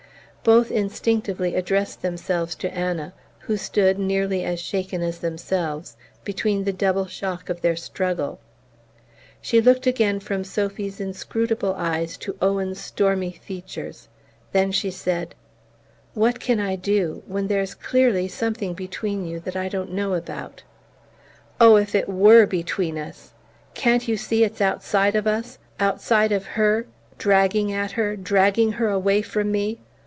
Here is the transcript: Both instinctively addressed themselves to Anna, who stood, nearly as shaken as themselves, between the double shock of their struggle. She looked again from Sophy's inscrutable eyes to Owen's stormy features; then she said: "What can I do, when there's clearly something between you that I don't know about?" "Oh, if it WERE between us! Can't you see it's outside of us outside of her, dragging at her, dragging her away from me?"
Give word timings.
Both 0.43 0.71
instinctively 0.71 1.53
addressed 1.53 2.01
themselves 2.01 2.55
to 2.55 2.73
Anna, 2.75 3.13
who 3.41 3.57
stood, 3.57 3.99
nearly 3.99 4.43
as 4.43 4.59
shaken 4.59 5.03
as 5.03 5.19
themselves, 5.19 5.97
between 6.23 6.63
the 6.63 6.73
double 6.73 7.05
shock 7.05 7.47
of 7.47 7.61
their 7.61 7.75
struggle. 7.75 8.39
She 9.39 9.61
looked 9.61 9.85
again 9.85 10.19
from 10.19 10.43
Sophy's 10.43 10.99
inscrutable 10.99 11.75
eyes 11.77 12.17
to 12.17 12.35
Owen's 12.41 12.81
stormy 12.81 13.33
features; 13.33 14.07
then 14.51 14.71
she 14.71 14.89
said: 14.89 15.35
"What 16.15 16.39
can 16.39 16.59
I 16.59 16.75
do, 16.75 17.21
when 17.27 17.47
there's 17.47 17.75
clearly 17.75 18.27
something 18.27 18.73
between 18.73 19.23
you 19.27 19.39
that 19.41 19.55
I 19.55 19.69
don't 19.69 19.93
know 19.93 20.15
about?" 20.15 20.63
"Oh, 21.59 21.75
if 21.75 21.93
it 21.93 22.09
WERE 22.09 22.47
between 22.47 22.97
us! 22.97 23.33
Can't 23.75 24.07
you 24.07 24.17
see 24.17 24.43
it's 24.43 24.59
outside 24.59 25.15
of 25.15 25.27
us 25.27 25.59
outside 25.79 26.31
of 26.31 26.45
her, 26.47 26.87
dragging 27.19 27.71
at 27.71 27.91
her, 27.91 28.15
dragging 28.15 28.71
her 28.71 28.89
away 28.89 29.21
from 29.21 29.51
me?" 29.51 29.79